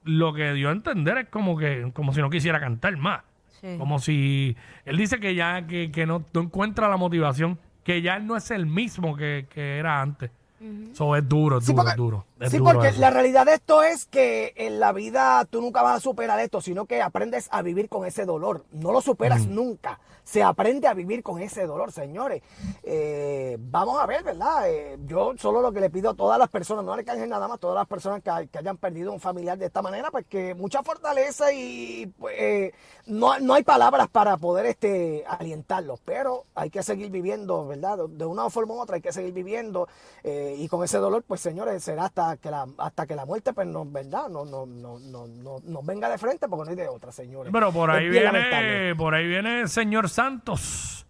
lo 0.05 0.33
que 0.33 0.53
dio 0.53 0.69
a 0.69 0.71
entender 0.71 1.17
es 1.17 1.29
como 1.29 1.57
que 1.57 1.91
como 1.93 2.13
si 2.13 2.21
no 2.21 2.29
quisiera 2.29 2.59
cantar 2.59 2.95
más. 2.97 3.21
Sí. 3.49 3.75
Como 3.77 3.99
si 3.99 4.55
él 4.85 4.97
dice 4.97 5.19
que 5.19 5.35
ya 5.35 5.65
que, 5.67 5.91
que 5.91 6.05
no, 6.05 6.23
no 6.33 6.41
encuentra 6.41 6.87
la 6.87 6.97
motivación, 6.97 7.59
que 7.83 8.01
ya 8.01 8.15
él 8.15 8.25
no 8.25 8.35
es 8.35 8.51
el 8.51 8.65
mismo 8.65 9.15
que, 9.15 9.47
que 9.49 9.77
era 9.77 10.01
antes. 10.01 10.31
Eso 10.59 11.15
es 11.15 11.27
duro, 11.27 11.57
es 11.59 11.65
Sí, 11.65 11.73
duro, 11.73 11.75
porque, 11.75 11.89
es 11.89 11.95
duro. 11.95 12.25
es 12.39 12.51
sí, 12.51 12.59
duro 12.59 12.73
porque 12.73 12.87
eso. 12.89 13.01
la 13.01 13.09
realidad 13.09 13.45
de 13.45 13.53
esto 13.55 13.83
es 13.83 14.05
que 14.05 14.53
en 14.55 14.79
la 14.79 14.91
vida 14.93 15.45
tú 15.49 15.61
nunca 15.61 15.81
vas 15.81 15.97
a 15.97 15.99
superar 15.99 16.39
esto, 16.39 16.61
sino 16.61 16.85
que 16.85 17.01
aprendes 17.01 17.47
a 17.51 17.61
vivir 17.61 17.89
con 17.89 18.05
ese 18.05 18.25
dolor. 18.25 18.65
No 18.71 18.91
lo 18.91 19.01
superas 19.01 19.47
nunca. 19.47 19.99
Se 20.23 20.41
aprende 20.41 20.87
a 20.87 20.93
vivir 20.95 21.21
con 21.21 21.39
ese 21.39 21.67
dolor, 21.67 21.91
señores. 21.91 22.41
Eh, 22.83 23.57
vamos 23.59 23.99
a 24.01 24.07
ver, 24.07 24.23
¿verdad? 24.23 24.69
Eh, 24.69 24.97
yo 25.05 25.33
solo 25.37 25.61
lo 25.61 25.71
que 25.71 25.79
le 25.81 25.89
pido 25.91 26.09
a 26.11 26.13
todas 26.15 26.39
las 26.39 26.49
personas, 26.49 26.83
no 26.83 26.93
al 26.93 26.99
Arcángel 26.99 27.29
nada 27.29 27.47
más, 27.47 27.59
todas 27.59 27.75
las 27.75 27.87
personas 27.87 28.23
que, 28.23 28.47
que 28.47 28.57
hayan 28.57 28.77
perdido 28.77 29.11
un 29.11 29.19
familiar 29.19 29.57
de 29.57 29.67
esta 29.67 29.81
manera, 29.83 30.09
pues 30.09 30.25
que 30.27 30.55
mucha 30.55 30.81
fortaleza 30.81 31.51
y 31.53 32.07
pues, 32.17 32.35
eh, 32.39 32.73
no, 33.05 33.37
no 33.39 33.53
hay 33.53 33.63
palabras 33.63 34.07
para 34.07 34.35
poder 34.37 34.65
este, 34.65 35.23
alientarlos, 35.27 35.99
pero 36.03 36.45
hay 36.55 36.71
que 36.71 36.81
seguir 36.81 37.11
viviendo, 37.11 37.67
¿verdad? 37.67 37.97
De, 37.97 38.07
de 38.17 38.25
una 38.25 38.49
forma 38.49 38.73
u 38.73 38.79
otra 38.81 38.95
hay 38.95 39.01
que 39.01 39.13
seguir 39.13 39.33
viviendo 39.33 39.87
eh, 40.23 40.44
y 40.53 40.67
con 40.67 40.83
ese 40.83 40.97
dolor, 40.99 41.23
pues 41.27 41.41
señores, 41.41 41.83
será 41.83 42.05
hasta 42.05 42.37
que 42.37 42.51
la, 42.51 42.65
hasta 42.77 43.07
que 43.07 43.15
la 43.15 43.25
muerte, 43.25 43.53
pues 43.53 43.65
nos, 43.67 43.91
¿verdad? 43.91 44.27
No, 44.29 44.45
no, 44.45 44.65
no, 44.65 44.99
no, 44.99 45.27
no, 45.27 45.57
nos 45.63 45.85
venga 45.85 46.07
de 46.09 46.17
frente 46.17 46.47
porque 46.47 46.65
no 46.65 46.69
hay 46.71 46.75
de 46.75 46.87
otra, 46.87 47.11
señores. 47.11 47.51
Pero 47.51 47.71
por 47.71 47.89
ahí 47.89 48.09
lamentable. 48.09 48.69
viene, 48.79 48.95
por 48.95 49.15
ahí 49.15 49.27
viene 49.27 49.61
el 49.61 49.69
señor 49.69 50.09
Santos. 50.09 51.05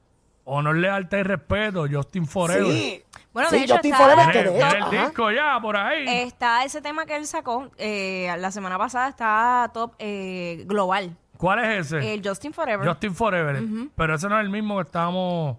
Honor, 0.48 0.78
lealtad 0.78 1.18
y 1.18 1.24
respeto, 1.24 1.86
Justin 1.92 2.28
Forever. 2.28 2.66
Sí, 2.72 3.04
Bueno, 3.34 3.50
de 3.50 3.58
sí, 3.58 3.64
hecho, 3.64 3.74
Justin 3.74 3.94
está- 3.94 4.04
Forever, 4.04 4.34
de 4.52 4.58
hecho, 4.60 4.76
el 4.92 4.92
disco 5.06 5.32
ya 5.32 5.60
por 5.60 5.76
ahí. 5.76 6.06
Está 6.08 6.64
ese 6.64 6.82
tema 6.84 7.06
que 7.08 7.16
él 7.16 7.26
sacó 7.26 7.72
eh, 7.78 8.34
la 8.38 8.52
semana 8.52 8.78
pasada, 8.78 9.10
está 9.10 9.72
top 9.74 9.94
eh, 9.98 10.64
global. 10.68 11.18
¿Cuál 11.38 11.66
es 11.66 11.88
ese? 11.92 12.14
El 12.14 12.22
Justin 12.26 12.54
Forever. 12.54 12.88
Justin 12.88 13.16
Forever. 13.16 13.62
Pero 13.96 14.16
ese 14.16 14.30
no 14.30 14.40
es 14.40 14.46
el 14.46 14.52
mismo 14.52 14.76
que 14.78 14.84
estábamos. 14.84 15.58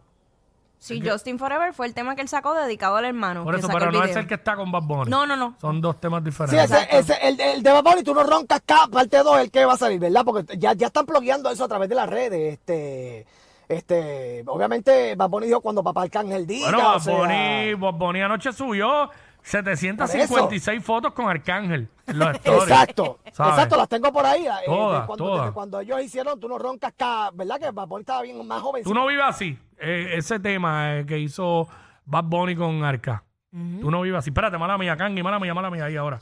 Sí, 0.86 1.02
Justin 1.04 1.38
Forever 1.38 1.72
fue 1.74 1.86
el 1.86 1.94
tema 1.94 2.14
que 2.14 2.22
él 2.22 2.28
sacó 2.28 2.54
dedicado 2.54 2.96
al 2.96 3.04
hermano. 3.04 3.44
Por 3.44 3.54
eso, 3.56 3.68
pero 3.68 3.90
no 3.92 4.02
es 4.04 4.14
el 4.16 4.26
que 4.26 4.34
está 4.34 4.56
con 4.56 4.70
Bad 4.70 4.82
Bunny. 4.82 5.10
No, 5.10 5.26
no, 5.26 5.36
no. 5.36 5.56
Son 5.60 5.80
dos 5.80 6.00
temas 6.00 6.20
Sí, 6.22 6.30
diferentes. 6.30 6.70
ese, 6.70 6.88
ese, 6.98 7.28
el, 7.28 7.40
el 7.40 7.62
de 7.62 7.72
Bad 7.72 7.82
Bunny, 7.84 8.02
tú 8.02 8.14
no 8.14 8.22
roncas 8.22 8.58
acá, 8.58 8.86
parte 8.90 9.18
2, 9.18 9.38
el 9.40 9.50
que 9.50 9.64
va 9.64 9.74
a 9.74 9.78
salir, 9.78 9.98
¿verdad? 10.00 10.22
Porque 10.24 10.56
ya, 10.58 10.72
ya 10.74 10.86
están 10.88 11.06
bloqueando 11.06 11.50
eso 11.50 11.64
a 11.64 11.68
través 11.68 11.88
de 11.88 11.94
las 11.94 12.08
redes. 12.08 12.54
Este, 12.54 13.26
este, 13.68 14.44
obviamente, 14.46 15.14
Bad 15.16 15.28
Bunny 15.28 15.46
dijo 15.48 15.60
cuando 15.60 15.82
Papá 15.82 16.02
Arcángel 16.02 16.46
diga. 16.46 16.70
Bueno, 16.70 16.88
o 16.90 16.92
Bad 16.94 17.00
sea, 17.00 17.14
Bunny, 17.14 17.74
Bad 17.74 17.94
Bunny 17.94 18.20
anoche 18.22 18.52
subió 18.52 19.10
756 19.46 20.84
fotos 20.84 21.12
con 21.12 21.28
Arcángel. 21.28 21.88
en 22.06 22.18
los 22.18 22.34
stories. 22.36 22.62
Exacto, 22.70 23.18
¿sabes? 23.32 23.52
exacto, 23.54 23.76
las 23.76 23.88
tengo 23.88 24.12
por 24.12 24.26
ahí. 24.26 24.44
eh, 24.46 24.50
de 24.60 24.66
Todas, 24.66 25.06
cuando, 25.06 25.24
todas. 25.24 25.46
de 25.46 25.52
cuando 25.52 25.80
ellos 25.80 26.02
hicieron, 26.02 26.40
tú 26.40 26.48
no 26.48 26.58
roncas 26.58 26.92
acá, 26.92 27.30
¿verdad? 27.32 27.58
Que 27.60 27.70
Bad 27.70 27.86
Bunny 27.86 28.00
estaba 28.02 28.22
bien 28.22 28.44
más 28.46 28.60
joven. 28.60 28.82
Tú 28.82 28.92
no 28.92 29.06
vives 29.06 29.24
así. 29.26 29.58
Eh, 29.78 30.14
ese 30.14 30.40
tema 30.40 30.98
eh, 30.98 31.06
que 31.06 31.18
hizo 31.18 31.68
Bad 32.04 32.24
Bunny 32.24 32.56
con 32.56 32.82
Arca. 32.84 33.22
Tú 33.50 33.90
no 33.90 34.02
vives 34.02 34.18
así. 34.18 34.30
Espérate, 34.30 34.58
mala 34.58 34.76
mía, 34.76 34.96
Kangi, 34.98 35.22
mala 35.22 35.38
mía, 35.38 35.54
mala 35.54 35.70
mía, 35.70 35.84
ahí 35.86 35.96
ahora. 35.96 36.20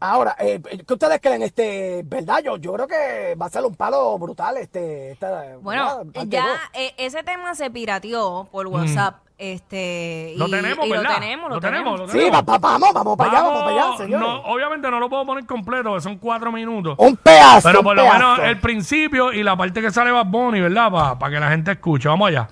Ahora, 0.00 0.34
eh, 0.38 0.60
¿qué 0.86 0.92
ustedes 0.94 1.20
creen? 1.20 1.42
Este, 1.42 2.02
¿verdad? 2.04 2.42
Yo, 2.42 2.56
yo 2.56 2.72
creo 2.72 2.88
que 2.88 3.34
va 3.40 3.46
a 3.46 3.50
ser 3.50 3.64
un 3.64 3.74
palo 3.74 4.18
brutal. 4.18 4.56
Este, 4.56 5.10
esta, 5.12 5.58
Bueno, 5.60 6.02
ya 6.26 6.46
eh, 6.72 6.94
ese 6.96 7.22
tema 7.22 7.54
se 7.54 7.70
pirateó 7.70 8.48
por 8.50 8.66
WhatsApp. 8.68 9.16
Este. 9.44 10.34
Lo 10.36 10.46
y- 10.46 10.50
tenemos, 10.52 10.86
y 10.86 10.90
¿verdad? 10.90 11.02
Lo 11.08 11.14
tenemos, 11.18 11.50
lo, 11.50 11.60
tenemos. 11.60 11.98
lo 11.98 12.06
Sí, 12.06 12.12
tenemos. 12.18 12.42
va- 12.46 12.52
va- 12.52 12.58
vamos, 12.58 12.94
vamos 12.94 13.16
para 13.16 13.30
allá, 13.32 13.42
vamos 13.42 13.58
para 13.62 13.72
allá, 13.72 13.82
Vamos, 13.82 13.98
señores. 13.98 14.28
no, 14.28 14.36
obviamente 14.42 14.88
no 14.88 15.00
lo 15.00 15.08
puedo 15.10 15.26
poner 15.26 15.46
completo, 15.46 15.88
porque 15.88 16.00
son 16.00 16.18
cuatro 16.18 16.52
minutos. 16.52 16.94
Un 16.96 17.16
pedazo. 17.16 17.62
Pero 17.68 17.80
un 17.80 17.84
por 17.84 17.96
lo 17.96 18.02
pedazo. 18.02 18.18
menos 18.20 18.38
el 18.38 18.60
principio 18.60 19.32
y 19.32 19.42
la 19.42 19.56
parte 19.56 19.80
que 19.80 19.90
sale 19.90 20.12
Bad 20.12 20.26
Bunny, 20.26 20.60
¿verdad? 20.60 21.18
Para 21.18 21.32
que 21.34 21.40
la 21.40 21.48
gente 21.50 21.72
escuche. 21.72 22.08
Vamos 22.08 22.28
allá. 22.28 22.48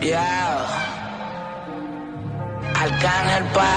Yeah. 0.00 0.66
Arcángel 2.74 3.44
pa. 3.54 3.70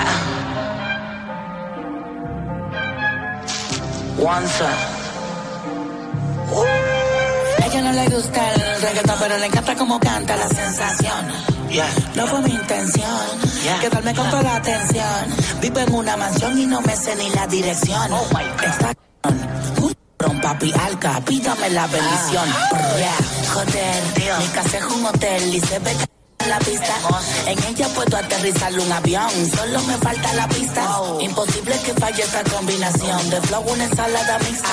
Once. 4.21 4.63
Ella 6.51 6.88
no 7.89 8.03
le 8.03 8.10
gusta 8.10 8.53
el 8.53 8.81
reggaetón, 8.81 9.15
pero 9.19 9.38
le 9.38 9.46
encanta 9.46 9.75
cómo 9.75 10.00
canta 10.00 10.36
la 10.36 10.48
sensación. 10.48 11.27
No 12.15 12.27
fue 12.27 12.41
mi 12.41 12.51
intención 12.51 13.19
quedarme 13.81 14.13
con 14.13 14.29
toda 14.29 14.43
la 14.43 14.55
atención. 14.58 15.36
Vivo 15.62 15.79
en 15.79 15.93
una 15.93 16.17
mansión 16.17 16.58
y 16.58 16.65
no 16.65 16.81
me 16.81 16.96
sé 16.96 17.15
ni 17.15 17.29
la 17.31 17.48
dirección. 17.48 18.12
Está 18.63 18.93
un 19.81 19.96
cabrón, 20.17 20.41
papi 20.41 20.74
alca, 20.74 21.22
pídame 21.25 21.69
la 21.72 21.88
bendición. 21.88 22.48
Yeah, 22.98 23.53
Joder, 23.53 24.39
mi 24.39 24.48
casa 24.48 24.77
es 24.77 24.86
un 24.86 25.05
hotel 25.05 25.55
y 25.55 25.60
se 25.60 25.79
ve 25.79 25.91
la 26.50 26.60
pista. 26.60 26.96
En 27.46 27.63
ella 27.63 27.88
puedo 27.89 28.18
aterrizar 28.18 28.74
un 28.77 28.91
avión, 28.91 29.29
solo 29.56 29.82
me 29.84 29.98
falta 29.98 30.34
la 30.34 30.48
pista. 30.48 30.82
Imposible 31.22 31.75
que 31.86 31.94
falle 31.94 32.24
esta 32.24 32.44
combinación 32.44 33.29
de 33.29 33.39
flow, 33.41 33.63
una 33.68 33.84
ensalada 33.84 34.39
mixta. 34.39 34.70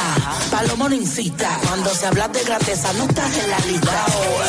Palomo 0.50 0.88
no 0.88 0.94
incita, 0.94 1.60
cuando 1.66 1.94
se 1.94 2.06
habla 2.06 2.28
de 2.28 2.42
grandeza 2.44 2.92
no 2.94 3.04
estás 3.04 3.36
en 3.36 3.50
la 3.50 3.58
lista. 3.58 4.06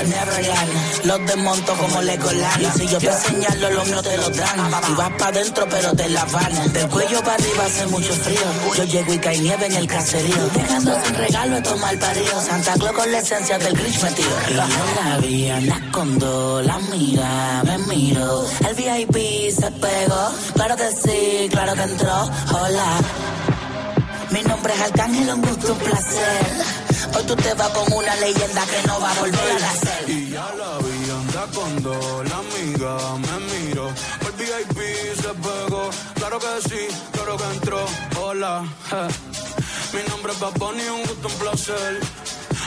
Neverland, 0.07 1.05
los 1.05 1.25
desmonto 1.25 1.73
como 1.77 2.01
Legoland. 2.01 2.61
Y 2.61 2.79
si 2.79 2.87
yo 2.87 2.97
te 2.97 3.11
señalo, 3.11 3.71
lo 3.71 3.85
mío 3.85 4.01
te 4.01 4.17
lo 4.17 4.29
dan. 4.29 4.71
Y 4.89 4.93
vas 4.95 5.11
pa' 5.19 5.31
dentro, 5.31 5.67
pero 5.69 5.93
te 5.93 6.09
la 6.09 6.23
van. 6.25 6.73
Del 6.73 6.87
cuello 6.87 7.19
para 7.21 7.33
arriba 7.33 7.65
hace 7.65 7.85
mucho 7.87 8.13
frío. 8.13 8.47
Yo 8.77 8.83
llego 8.85 9.13
y 9.13 9.19
cae 9.19 9.37
nieve 9.39 9.65
en 9.65 9.75
el 9.75 9.87
caserío. 9.87 10.47
Dejando 10.55 10.97
sin 11.03 11.15
regalo 11.15 11.57
esto 11.57 11.75
mal 11.77 11.97
parido. 11.99 12.41
Santa 12.41 12.73
Claus 12.75 12.95
con 12.95 13.11
la 13.11 13.19
esencia 13.19 13.57
del 13.57 13.73
Grinch 13.73 14.01
metido. 14.01 14.29
Y 14.49 14.53
yo 14.53 14.63
la 15.03 15.17
vi, 15.17 15.49
anda 15.49 15.81
con 15.91 16.17
dos, 16.17 16.65
la 16.65 16.77
amiga 17.17 17.63
me 17.63 17.77
miró. 17.95 18.45
El 18.67 18.75
VIP 18.75 19.51
se 19.51 19.71
pegó. 19.71 20.31
Claro 20.53 20.75
que 20.75 20.91
sí, 20.91 21.49
claro 21.49 21.73
que 21.73 21.83
entró. 21.83 22.29
Hola. 22.53 22.99
Mi 24.31 24.41
nombre 24.41 24.73
es 24.73 24.81
Arcángel, 24.81 25.29
un 25.29 25.41
gusto, 25.41 25.73
un 25.73 25.79
placer. 25.79 26.47
Hoy 27.15 27.23
tú 27.23 27.35
te 27.35 27.53
vas 27.53 27.69
con 27.69 27.93
una 27.93 28.15
leyenda 28.17 28.65
que 28.65 28.87
no 28.87 28.99
va 28.99 29.11
a 29.11 29.19
volver 29.19 29.51
a 29.51 29.59
nacer. 29.59 30.09
Y 30.09 30.29
ya 30.29 30.53
la 30.57 30.77
vi, 30.79 31.09
anda 31.09 31.47
con 31.53 31.83
dos, 31.83 32.29
la 32.29 32.37
amiga 32.37 32.97
me 33.17 33.67
miró. 33.67 33.87
El 33.87 34.31
VIP 34.33 34.79
se 35.15 35.29
pegó, 35.29 35.89
claro 36.15 36.39
que 36.39 36.69
sí, 36.69 36.87
claro 37.13 37.37
que 37.37 37.43
entró. 37.53 37.85
Hola, 38.21 38.63
mi 39.93 40.09
nombre 40.09 40.33
es 40.33 40.39
Bad 40.39 40.53
Bunny, 40.59 40.83
un 40.89 41.01
gusto, 41.03 41.27
un 41.29 41.33
placer. 41.35 41.99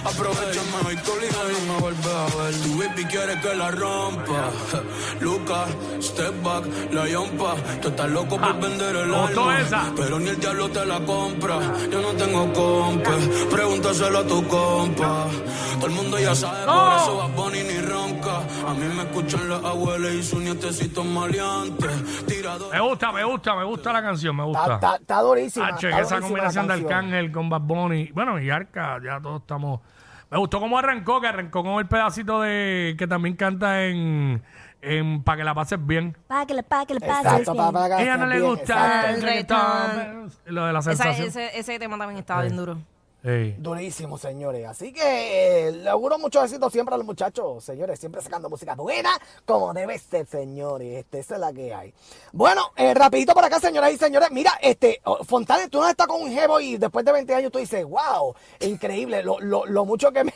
Aprovechame 0.05 0.77
hoy 0.87 0.97
obligado 0.97 1.49
no 1.67 1.75
me 1.75 1.81
vuelve 1.81 2.11
a 2.11 2.43
ver. 2.43 2.55
Tu 2.63 2.79
baby 2.79 3.05
quiere 3.05 3.41
que 3.41 3.55
la 3.55 3.71
rompa. 3.71 4.51
Lucas, 5.21 5.69
step 6.01 6.43
back, 6.43 6.65
la 6.93 7.07
yompa. 7.09 7.55
Tú 7.83 7.89
estás 7.89 8.11
loco 8.11 8.39
por 8.39 8.61
vender 8.61 8.97
el 8.97 9.11
¿Cómo 9.11 9.29
estuvo 9.29 9.51
alma. 9.51 9.61
esa? 9.61 9.93
Pero 9.97 10.19
ni 10.19 10.29
el 10.29 10.41
diablo 10.41 10.69
te 10.71 10.87
la 10.87 11.01
compra. 11.01 11.59
Yo 11.91 12.01
no 12.01 12.13
tengo 12.13 12.53
compa. 12.53 13.11
Pregúntaselo 13.51 14.19
a 14.19 14.27
tu 14.27 14.47
compa. 14.49 15.27
Todo 15.77 15.87
el 15.87 15.93
mundo 15.93 16.19
ya 16.19 16.35
sabe, 16.35 16.67
por 16.67 16.93
eso 16.97 17.17
va 17.17 17.27
Bonnie 17.29 17.65
ni 17.65 17.81
ronca. 17.81 18.39
A 18.67 18.75
mí 18.75 18.85
me 18.95 19.03
escuchan 19.03 19.49
las 19.49 19.65
abuelas 19.65 20.13
y 20.13 20.23
sus 20.23 20.41
nietecitos 20.41 21.05
maleantes. 21.07 22.27
Tirador. 22.27 22.73
Me 22.73 22.81
gusta, 22.81 23.13
me 23.13 23.25
gusta, 23.25 23.55
me 23.55 23.65
gusta 23.65 23.93
la 23.93 24.03
canción, 24.03 24.37
me 24.37 24.45
gusta. 24.45 24.75
está, 24.75 24.97
está 24.97 25.21
durísima. 25.23 25.69
Ah, 25.69 25.77
che, 25.77 25.89
está 25.89 26.01
esa 26.03 26.15
durísima 26.17 26.21
combinación 26.21 26.69
la 26.69 26.77
de. 26.77 26.83
Arcángel 26.83 27.33
con 27.33 27.49
Bad 27.49 27.63
Bunny. 27.63 28.11
Bueno, 28.13 28.39
y 28.39 28.51
Arca, 28.51 28.99
ya 29.03 29.21
todos 29.21 29.41
estamos 29.41 29.81
Me 30.31 30.39
gustó 30.39 30.61
cómo 30.61 30.79
arrancó, 30.79 31.21
que 31.21 31.27
arrancó 31.27 31.63
con 31.65 31.75
el 31.79 31.89
pedacito 31.89 32.41
de 32.43 32.95
que 32.97 33.07
también 33.07 33.35
canta 33.37 33.83
en, 33.85 34.43
en 34.81 35.23
Para 35.25 35.39
que 35.39 35.45
la 35.45 35.55
pases 35.55 35.85
bien. 35.85 36.17
Pa' 36.29 36.47
que 36.47 36.55
le, 36.55 36.63
pa' 36.63 36.87
que 36.87 36.95
le 36.95 37.01
pases 37.01 37.27
Exacto, 37.27 37.53
bien. 37.55 37.73
para 37.73 37.97
A 37.97 38.03
ella 38.03 38.17
no 38.17 38.27
le 38.27 38.37
bien, 38.37 38.49
gusta 38.49 38.75
exacto. 38.75 39.09
el 39.09 39.23
reggaetón. 39.23 39.59
reggaetón. 39.97 40.33
Lo 40.47 40.67
de 40.67 40.73
la 40.73 40.79
Esa- 40.79 40.91
sensación. 40.91 41.29
ese, 41.29 41.59
ese 41.59 41.79
tema 41.79 41.99
también 41.99 42.19
estaba 42.21 42.43
bien 42.43 42.57
duro. 42.57 42.79
Sí. 43.23 43.55
Durísimo, 43.59 44.17
señores. 44.17 44.67
Así 44.67 44.93
que 44.95 45.69
eh, 45.69 45.73
le 45.73 45.91
auguro 45.91 46.19
mucho 46.19 46.43
éxito 46.43 46.71
siempre 46.71 46.95
a 46.95 46.99
los 46.99 47.07
muchachos, 47.07 47.63
señores. 47.63 48.01
Siempre 48.01 48.23
sacando 48.23 48.49
música 48.49 48.75
buena, 48.75 49.11
como 49.45 49.75
debe 49.75 49.99
ser, 49.99 50.27
señores. 50.27 50.99
Este, 51.01 51.19
esa 51.19 51.35
es 51.35 51.41
la 51.41 51.53
que 51.53 51.75
hay. 51.75 51.93
Bueno, 52.33 52.73
eh, 52.77 52.95
rapidito 52.95 53.35
por 53.35 53.45
acá, 53.45 53.61
señoras 53.61 53.93
y 53.93 53.99
señores. 53.99 54.31
Mira, 54.31 54.53
este, 54.63 55.01
oh, 55.05 55.23
Fontane, 55.25 55.69
tú 55.69 55.81
no 55.81 55.89
estás 55.89 56.07
con 56.07 56.23
un 56.23 56.31
jevo 56.31 56.61
y 56.61 56.79
después 56.79 57.05
de 57.05 57.13
20 57.13 57.35
años 57.35 57.53
tú 57.53 57.59
dices, 57.59 57.85
wow, 57.85 58.35
increíble. 58.61 59.23
Lo, 59.23 59.39
lo, 59.41 59.67
lo 59.67 59.85
mucho 59.85 60.11
que 60.13 60.25
me, 60.25 60.33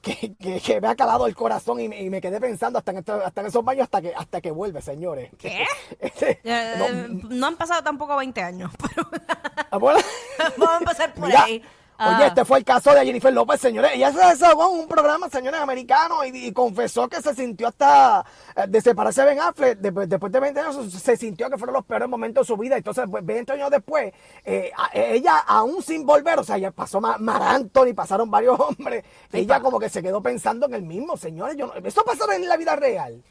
que, 0.00 0.34
que- 0.38 0.60
que 0.60 0.80
me 0.80 0.88
ha 0.88 0.94
calado 0.94 1.26
el 1.26 1.34
corazón 1.34 1.80
y 1.80 1.88
me, 1.88 2.00
y 2.00 2.08
me 2.08 2.20
quedé 2.20 2.40
pensando 2.40 2.78
hasta 2.78 2.92
en, 2.92 2.98
este- 2.98 3.12
hasta 3.12 3.40
en 3.40 3.46
esos 3.48 3.64
baños 3.64 3.82
hasta 3.84 4.00
que, 4.00 4.14
hasta 4.14 4.40
que 4.40 4.50
vuelve, 4.52 4.80
señores. 4.80 5.30
¿Qué? 5.38 5.64
Este, 6.00 6.40
no, 6.44 7.08
no, 7.30 7.46
han 7.48 7.56
pasado 7.56 7.82
tampoco 7.82 8.16
20 8.16 8.40
años, 8.42 8.70
pero 8.80 9.80
bueno. 9.80 10.00
vamos 10.56 10.74
a 10.74 10.78
empezar 10.78 11.14
por 11.14 11.26
Mira, 11.26 11.42
ahí. 11.44 11.62
Oye, 12.00 12.22
Ah. 12.22 12.26
este 12.28 12.44
fue 12.44 12.58
el 12.58 12.64
caso 12.64 12.92
de 12.94 13.04
Jennifer 13.04 13.32
López, 13.32 13.60
señores. 13.60 13.90
Ella 13.94 14.12
se 14.12 14.24
desahogó 14.24 14.72
en 14.72 14.82
un 14.82 14.86
programa, 14.86 15.28
señores, 15.28 15.60
americano 15.60 16.24
y, 16.24 16.28
y 16.46 16.52
confesó 16.52 17.08
que 17.08 17.20
se 17.20 17.34
sintió 17.34 17.66
hasta 17.66 18.24
eh, 18.54 18.66
de 18.68 18.80
separarse 18.80 19.22
de 19.22 19.26
Ben 19.26 19.40
Affleck. 19.40 19.78
Después, 19.80 20.08
después 20.08 20.30
de 20.30 20.38
20 20.38 20.60
años 20.60 20.92
se 20.92 21.16
sintió 21.16 21.50
que 21.50 21.58
fueron 21.58 21.74
los 21.74 21.84
peores 21.84 22.08
momentos 22.08 22.46
de 22.46 22.54
su 22.54 22.56
vida. 22.56 22.76
Entonces, 22.76 23.04
pues, 23.10 23.26
20 23.26 23.52
años 23.54 23.68
después, 23.70 24.12
eh, 24.44 24.70
a- 24.76 24.90
ella 24.96 25.38
aún 25.38 25.82
sin 25.82 26.06
volver, 26.06 26.38
o 26.38 26.44
sea, 26.44 26.56
ya 26.56 26.70
pasó 26.70 27.00
Ma- 27.00 27.18
Mar 27.18 27.42
Anthony, 27.42 27.94
pasaron 27.96 28.30
varios 28.30 28.56
hombres. 28.60 29.04
ella 29.32 29.58
como 29.60 29.80
que 29.80 29.88
se 29.88 30.00
quedó 30.00 30.22
pensando 30.22 30.66
en 30.66 30.74
el 30.74 30.82
mismo, 30.82 31.16
señores. 31.16 31.56
Yo 31.56 31.66
no- 31.66 31.74
eso 31.74 32.04
pasó 32.04 32.30
en 32.30 32.46
la 32.48 32.56
vida 32.56 32.76
real. 32.76 33.24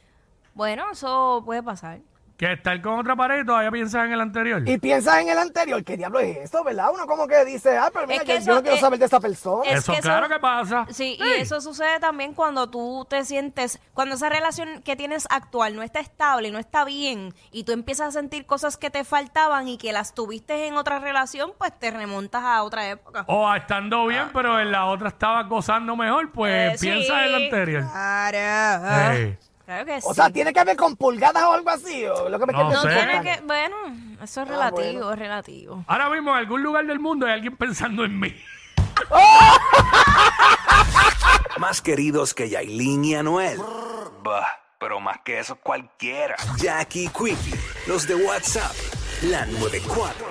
Bueno, 0.56 0.92
eso 0.92 1.42
puede 1.46 1.64
pasar. 1.64 2.00
Que 2.38 2.54
estar 2.54 2.80
con 2.84 3.00
otra 3.00 3.16
pared 3.16 3.44
todavía 3.44 3.72
piensas 3.72 4.06
en 4.06 4.14
el 4.14 4.22
anterior. 4.22 4.62
Y 4.70 4.78
piensas 4.78 5.18
en 5.22 5.30
el 5.30 5.40
anterior, 5.40 5.84
¿qué 5.84 5.98
diablo 5.98 6.20
es 6.20 6.38
eso, 6.38 6.64
verdad? 6.64 6.90
Uno 6.94 7.08
como 7.08 7.28
que 7.28 7.44
dice, 7.46 7.76
ah, 7.80 7.90
pero 7.92 8.06
mira, 8.06 8.22
Es 8.22 8.28
que 8.28 8.34
yo, 8.34 8.38
yo 8.38 8.42
eso, 8.44 8.54
no 8.54 8.62
quiero 8.62 8.78
eh, 8.78 8.80
saber 8.80 9.00
de 9.00 9.06
esa 9.06 9.20
persona. 9.20 9.64
es 9.72 9.80
eso 9.80 9.92
que 9.92 9.98
eso- 9.98 10.08
claro 10.08 10.30
que 10.30 10.38
pasa. 10.40 10.86
Sí, 10.92 11.18
y 11.20 11.42
eso 11.42 11.60
sucede 11.62 12.00
también 12.00 12.36
cuando 12.36 12.70
tú 12.70 13.08
te 13.10 13.26
sientes, 13.26 13.80
cuando 13.96 14.14
esa 14.16 14.30
relación 14.30 14.84
que 14.84 14.96
tienes 14.96 15.28
actual 15.32 15.76
no 15.76 15.82
está 15.82 16.00
estable, 16.00 16.52
no 16.52 16.60
está 16.60 16.86
bien, 16.86 17.34
y 17.52 17.64
tú 17.64 17.72
empiezas 17.72 18.10
a 18.10 18.12
sentir 18.12 18.46
cosas 18.46 18.78
que 18.78 18.92
te 18.92 19.04
faltaban 19.04 19.68
y 19.68 19.80
que 19.80 19.92
las 19.92 20.14
tuviste 20.14 20.68
en 20.68 20.76
otra 20.78 21.00
relación, 21.00 21.54
pues 21.58 21.72
te 21.80 21.90
remontas 21.90 22.44
a 22.44 22.62
otra 22.62 22.88
época. 22.88 23.26
O 23.28 23.52
estando 23.56 24.06
bien, 24.06 24.26
pero 24.32 24.60
en 24.60 24.72
la 24.72 24.86
otra 24.86 25.08
estaba 25.08 25.42
gozando 25.44 25.96
mejor, 25.96 26.32
pues 26.32 26.54
Ah. 26.54 26.74
Eh, 26.76 26.78
piensa 26.80 27.26
en 27.26 27.32
la 27.32 27.38
sí. 27.40 27.44
anterior. 27.46 27.84
Claro. 27.92 29.12
Ey. 29.16 29.38
Claro 29.68 29.86
que 29.86 30.00
sí. 30.00 30.08
O 30.10 30.14
sea, 30.14 30.30
tiene 30.30 30.54
que 30.54 30.64
ver 30.64 30.78
con 30.78 30.96
pulgadas 30.96 31.44
o 31.44 31.52
algo 31.52 31.70
así. 31.70 32.06
o 32.06 32.30
lo 32.30 32.40
que 32.40 32.46
me 32.46 32.54
No 32.54 32.72
no 32.72 32.82
sé. 32.84 32.88
tiene 32.88 33.22
que, 33.22 33.42
bueno, 33.44 33.76
eso 34.24 34.42
es 34.44 34.48
Ah, 34.50 34.52
relativo, 34.52 35.00
bueno. 35.00 35.12
es 35.12 35.20
relativo. 35.20 35.84
Ahora 35.88 36.10
mismo 36.10 36.32
en 36.32 36.38
algún 36.38 36.64
lugar 36.64 36.86
del 36.88 37.02
mundo 37.02 37.26
hay 37.26 37.34
alguien 37.34 37.58
pensando 37.58 38.06
en 38.06 38.18
mí. 38.18 38.34
Más 41.60 41.82
queridos 41.82 42.34
que 42.34 42.48
Yailin 42.50 43.04
y 43.04 43.16
Anuel. 43.16 43.60
Bah, 44.24 44.48
pero 44.80 45.02
más 45.02 45.18
que 45.26 45.40
eso 45.40 45.58
cualquiera. 45.58 46.36
Jackie 46.58 47.10
Quickie, 47.10 47.54
los 47.88 48.08
de 48.08 48.16
WhatsApp, 48.16 48.72
la 49.24 49.46
94. 49.48 50.28